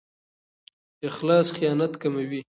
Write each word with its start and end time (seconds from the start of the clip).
اخلاص 1.09 1.47
خیانت 1.57 1.93
کموي. 2.03 2.39